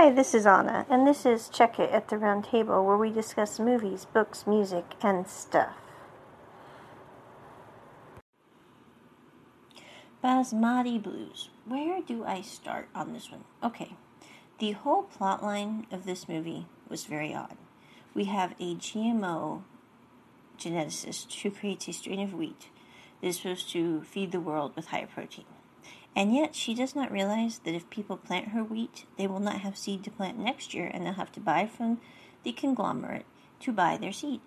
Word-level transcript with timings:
Hi, 0.00 0.10
this 0.10 0.32
is 0.32 0.46
Anna, 0.46 0.86
and 0.88 1.04
this 1.04 1.26
is 1.26 1.48
Check 1.48 1.80
It 1.80 1.90
at 1.90 2.06
the 2.06 2.18
Round 2.18 2.44
Table, 2.44 2.86
where 2.86 2.96
we 2.96 3.10
discuss 3.10 3.58
movies, 3.58 4.04
books, 4.04 4.46
music, 4.46 4.84
and 5.02 5.26
stuff. 5.26 5.74
Basmati 10.22 11.02
Blues. 11.02 11.50
Where 11.66 12.00
do 12.00 12.24
I 12.24 12.42
start 12.42 12.88
on 12.94 13.12
this 13.12 13.28
one? 13.32 13.42
Okay, 13.60 13.96
the 14.60 14.70
whole 14.70 15.02
plot 15.02 15.42
line 15.42 15.88
of 15.90 16.06
this 16.06 16.28
movie 16.28 16.66
was 16.88 17.04
very 17.04 17.34
odd. 17.34 17.56
We 18.14 18.26
have 18.26 18.52
a 18.60 18.76
GMO 18.76 19.62
geneticist 20.56 21.40
who 21.40 21.50
creates 21.50 21.88
a 21.88 21.92
strain 21.92 22.20
of 22.20 22.34
wheat 22.34 22.68
that 23.20 23.26
is 23.26 23.38
supposed 23.38 23.68
to 23.70 24.02
feed 24.02 24.30
the 24.30 24.38
world 24.38 24.76
with 24.76 24.86
higher 24.86 25.08
protein. 25.08 25.57
And 26.18 26.34
yet, 26.34 26.56
she 26.56 26.74
does 26.74 26.96
not 26.96 27.12
realize 27.12 27.60
that 27.60 27.76
if 27.76 27.88
people 27.90 28.16
plant 28.16 28.48
her 28.48 28.64
wheat, 28.64 29.06
they 29.16 29.28
will 29.28 29.38
not 29.38 29.60
have 29.60 29.78
seed 29.78 30.02
to 30.02 30.10
plant 30.10 30.36
next 30.36 30.74
year, 30.74 30.90
and 30.92 31.06
they'll 31.06 31.12
have 31.12 31.30
to 31.30 31.40
buy 31.40 31.64
from 31.66 32.00
the 32.42 32.50
conglomerate 32.50 33.24
to 33.60 33.70
buy 33.70 33.96
their 33.96 34.10
seed. 34.10 34.40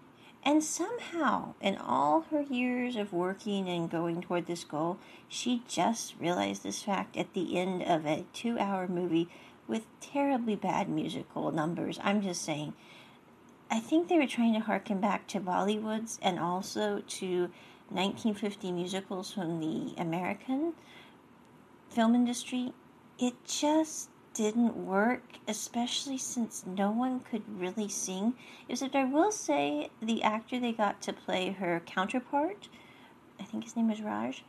And 0.43 0.61
somehow, 0.65 1.53
in 1.61 1.77
all 1.77 2.25
her 2.29 2.41
years 2.41 2.97
of 2.97 3.13
working 3.13 3.69
and 3.69 3.89
going 3.89 4.21
toward 4.21 4.47
this 4.47 4.65
goal, 4.65 4.97
she 5.29 5.63
just 5.65 6.15
realized 6.19 6.63
this 6.63 6.83
fact 6.83 7.15
at 7.15 7.33
the 7.33 7.57
end 7.57 7.83
of 7.83 8.05
a 8.05 8.25
two 8.33 8.59
hour 8.59 8.85
movie 8.85 9.29
with 9.65 9.85
terribly 10.01 10.57
bad 10.57 10.89
musical 10.89 11.53
numbers. 11.53 12.01
I'm 12.03 12.21
just 12.21 12.41
saying. 12.41 12.73
I 13.69 13.79
think 13.79 14.09
they 14.09 14.17
were 14.17 14.27
trying 14.27 14.55
to 14.55 14.59
harken 14.59 14.99
back 14.99 15.25
to 15.27 15.39
Bollywoods 15.39 16.19
and 16.21 16.37
also 16.37 17.01
to 17.07 17.49
1950 17.87 18.73
musicals 18.73 19.31
from 19.31 19.61
the 19.61 19.93
American 19.97 20.73
film 21.91 22.15
industry, 22.15 22.73
it 23.19 23.33
just 23.45 24.09
didn't 24.33 24.75
work, 24.75 25.23
especially 25.47 26.17
since 26.17 26.65
no 26.65 26.89
one 26.89 27.19
could 27.19 27.43
really 27.59 27.89
sing. 27.89 28.33
Except 28.69 28.95
I 28.95 29.03
will 29.03 29.31
say 29.31 29.89
the 30.01 30.23
actor 30.23 30.59
they 30.59 30.71
got 30.71 31.01
to 31.03 31.13
play 31.13 31.51
her 31.51 31.81
counterpart, 31.85 32.69
I 33.39 33.43
think 33.43 33.63
his 33.63 33.75
name 33.75 33.89
was 33.89 34.01
Raj, 34.01 34.43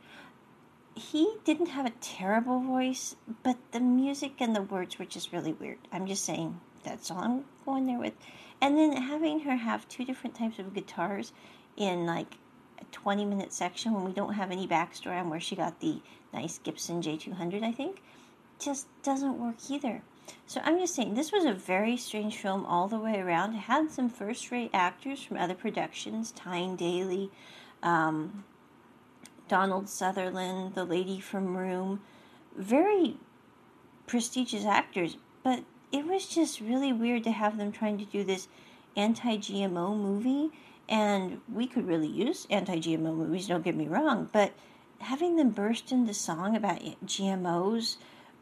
he 0.95 1.35
didn't 1.43 1.69
have 1.69 1.85
a 1.85 1.93
terrible 2.01 2.59
voice, 2.61 3.15
but 3.41 3.57
the 3.71 3.79
music 3.79 4.33
and 4.39 4.55
the 4.55 4.61
words 4.61 4.99
were 4.99 5.05
just 5.05 5.33
really 5.33 5.53
weird. 5.53 5.79
I'm 5.91 6.07
just 6.07 6.23
saying, 6.23 6.59
that's 6.83 7.09
all 7.09 7.17
I'm 7.17 7.45
going 7.65 7.87
there 7.87 7.99
with. 7.99 8.13
And 8.61 8.77
then 8.77 8.95
having 8.95 9.41
her 9.41 9.55
have 9.55 9.87
two 9.87 10.05
different 10.05 10.35
types 10.35 10.59
of 10.59 10.73
guitars 10.73 11.33
in 11.75 12.05
like 12.05 12.37
a 12.79 12.85
20 12.91 13.25
minute 13.25 13.53
section 13.53 13.93
when 13.93 14.03
we 14.03 14.11
don't 14.11 14.33
have 14.33 14.51
any 14.51 14.67
backstory 14.67 15.19
on 15.19 15.29
where 15.29 15.39
she 15.39 15.55
got 15.55 15.79
the 15.79 16.01
nice 16.33 16.57
Gibson 16.59 17.01
J200, 17.01 17.63
I 17.63 17.71
think, 17.71 18.01
just 18.59 18.87
doesn't 19.03 19.39
work 19.39 19.55
either. 19.69 20.01
So 20.47 20.61
I'm 20.63 20.79
just 20.79 20.95
saying, 20.95 21.15
this 21.15 21.31
was 21.31 21.45
a 21.45 21.53
very 21.53 21.97
strange 21.97 22.37
film 22.37 22.65
all 22.65 22.87
the 22.87 22.97
way 22.97 23.19
around. 23.19 23.55
It 23.55 23.59
had 23.59 23.91
some 23.91 24.09
first 24.09 24.51
rate 24.51 24.71
actors 24.73 25.21
from 25.21 25.37
other 25.37 25.53
productions 25.53 26.31
Tyne 26.31 26.75
Daly, 26.75 27.29
um, 27.81 28.43
Donald 29.47 29.89
Sutherland, 29.89 30.75
the 30.75 30.85
lady 30.85 31.19
from 31.19 31.57
Room. 31.57 32.01
Very 32.55 33.17
prestigious 34.07 34.65
actors, 34.65 35.17
but 35.43 35.63
it 35.91 36.05
was 36.05 36.27
just 36.27 36.59
really 36.59 36.93
weird 36.93 37.23
to 37.23 37.31
have 37.31 37.57
them 37.57 37.71
trying 37.71 37.97
to 37.97 38.05
do 38.05 38.23
this 38.23 38.47
anti 38.95 39.37
GMO 39.37 39.97
movie. 39.97 40.51
And 40.89 41.41
we 41.51 41.67
could 41.67 41.87
really 41.87 42.07
use 42.07 42.45
anti 42.49 42.77
GMO 42.77 43.15
movies, 43.15 43.47
don't 43.47 43.63
get 43.63 43.75
me 43.75 43.87
wrong, 43.87 44.29
but 44.31 44.51
having 44.99 45.35
them 45.35 45.49
burst 45.49 45.91
into 45.91 46.13
song 46.13 46.55
about 46.55 46.81
GMOs 47.05 47.97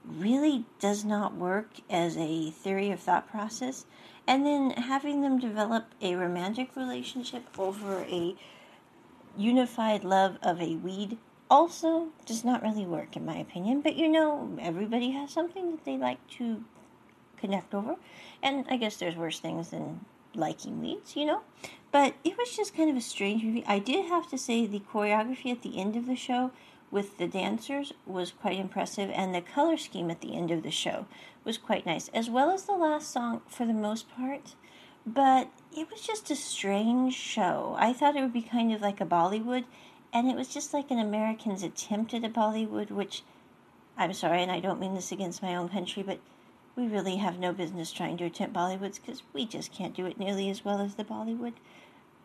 really 0.05 0.65
does 0.79 1.05
not 1.05 1.35
work 1.35 1.69
as 1.89 2.17
a 2.17 2.51
theory 2.51 2.91
of 2.91 2.99
thought 2.99 3.29
process. 3.29 3.85
And 4.27 4.45
then 4.45 4.71
having 4.71 5.21
them 5.21 5.39
develop 5.39 5.85
a 6.01 6.15
romantic 6.15 6.75
relationship 6.75 7.43
over 7.57 7.99
a 8.01 8.35
unified 9.37 10.03
love 10.03 10.37
of 10.41 10.61
a 10.61 10.75
weed 10.75 11.17
also 11.49 12.07
does 12.25 12.45
not 12.45 12.63
really 12.63 12.85
work, 12.85 13.15
in 13.15 13.25
my 13.25 13.37
opinion. 13.37 13.81
But 13.81 13.95
you 13.95 14.07
know, 14.07 14.57
everybody 14.59 15.11
has 15.11 15.31
something 15.31 15.71
that 15.71 15.85
they 15.85 15.97
like 15.97 16.25
to 16.37 16.63
connect 17.37 17.73
over. 17.73 17.95
And 18.41 18.65
I 18.69 18.77
guess 18.77 18.97
there's 18.97 19.15
worse 19.15 19.39
things 19.39 19.69
than 19.71 20.05
liking 20.35 20.81
weeds, 20.81 21.15
you 21.15 21.25
know? 21.25 21.41
But 21.91 22.15
it 22.23 22.37
was 22.37 22.55
just 22.55 22.75
kind 22.75 22.89
of 22.89 22.95
a 22.95 23.01
strange 23.01 23.43
movie. 23.43 23.65
I 23.67 23.79
did 23.79 24.05
have 24.05 24.29
to 24.29 24.37
say 24.37 24.65
the 24.65 24.79
choreography 24.79 25.51
at 25.51 25.61
the 25.61 25.77
end 25.79 25.95
of 25.95 26.05
the 26.05 26.15
show 26.15 26.51
with 26.89 27.17
the 27.17 27.27
dancers 27.27 27.93
was 28.05 28.31
quite 28.31 28.59
impressive, 28.59 29.09
and 29.13 29.33
the 29.33 29.41
color 29.41 29.77
scheme 29.77 30.11
at 30.11 30.21
the 30.21 30.35
end 30.35 30.51
of 30.51 30.63
the 30.63 30.71
show 30.71 31.05
was 31.43 31.57
quite 31.57 31.85
nice, 31.85 32.09
as 32.09 32.29
well 32.29 32.51
as 32.51 32.63
the 32.63 32.73
last 32.73 33.11
song 33.11 33.41
for 33.47 33.65
the 33.65 33.73
most 33.73 34.09
part. 34.11 34.55
But 35.05 35.49
it 35.75 35.89
was 35.89 36.01
just 36.01 36.29
a 36.29 36.35
strange 36.35 37.15
show. 37.15 37.75
I 37.79 37.93
thought 37.93 38.15
it 38.15 38.21
would 38.21 38.33
be 38.33 38.41
kind 38.41 38.73
of 38.73 38.81
like 38.81 39.01
a 39.01 39.05
Bollywood, 39.05 39.63
and 40.13 40.29
it 40.29 40.35
was 40.35 40.49
just 40.49 40.73
like 40.73 40.91
an 40.91 40.99
American's 40.99 41.63
attempt 41.63 42.13
at 42.13 42.25
a 42.25 42.29
Bollywood, 42.29 42.91
which 42.91 43.23
I'm 43.97 44.13
sorry, 44.13 44.41
and 44.41 44.51
I 44.51 44.59
don't 44.59 44.79
mean 44.79 44.93
this 44.93 45.11
against 45.11 45.41
my 45.41 45.55
own 45.55 45.69
country, 45.69 46.03
but 46.03 46.19
we 46.75 46.87
really 46.87 47.17
have 47.17 47.39
no 47.39 47.53
business 47.53 47.91
trying 47.91 48.17
to 48.17 48.25
attempt 48.25 48.55
Bollywoods 48.55 48.99
because 49.01 49.23
we 49.33 49.45
just 49.45 49.71
can't 49.71 49.95
do 49.95 50.05
it 50.05 50.17
nearly 50.17 50.49
as 50.49 50.63
well 50.63 50.79
as 50.79 50.95
the 50.95 51.03
Bollywood 51.03 51.53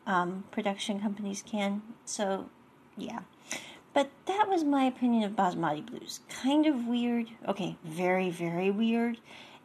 um, 0.07 0.45
production 0.51 1.01
companies 1.01 1.43
can. 1.45 1.83
So, 2.05 2.49
yeah. 2.97 3.21
But 3.93 4.11
that 4.27 4.47
was 4.49 4.63
my 4.63 4.85
opinion 4.85 5.25
of 5.25 5.33
Basmati 5.33 5.85
Blues. 5.85 6.21
Kind 6.29 6.67
of 6.67 6.87
weird. 6.87 7.31
Okay, 7.49 7.77
very, 7.85 8.31
very 8.31 8.71
weird. 8.71 9.19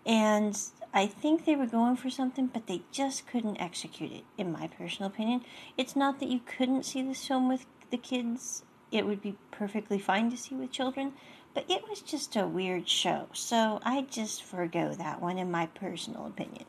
And 0.05 0.57
I 0.93 1.05
think 1.05 1.45
they 1.45 1.55
were 1.55 1.67
going 1.67 1.95
for 1.95 2.09
something, 2.09 2.47
but 2.47 2.67
they 2.67 2.81
just 2.91 3.27
couldn't 3.27 3.61
execute 3.61 4.11
it, 4.11 4.23
in 4.37 4.51
my 4.51 4.67
personal 4.67 5.09
opinion. 5.09 5.41
It's 5.77 5.95
not 5.95 6.19
that 6.19 6.29
you 6.29 6.39
couldn't 6.39 6.83
see 6.85 7.01
this 7.01 7.27
film 7.27 7.47
with 7.47 7.65
the 7.91 7.97
kids, 7.97 8.63
it 8.91 9.05
would 9.05 9.21
be 9.21 9.35
perfectly 9.51 9.99
fine 9.99 10.29
to 10.31 10.37
see 10.37 10.55
with 10.55 10.71
children, 10.71 11.13
but 11.53 11.69
it 11.69 11.87
was 11.89 12.01
just 12.01 12.35
a 12.35 12.47
weird 12.47 12.87
show. 12.87 13.27
So 13.33 13.79
I 13.83 14.01
just 14.09 14.43
forego 14.43 14.93
that 14.93 15.21
one, 15.21 15.37
in 15.37 15.51
my 15.51 15.67
personal 15.67 16.25
opinion. 16.25 16.65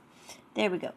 There 0.55 0.71
we 0.71 0.79
go. 0.79 0.93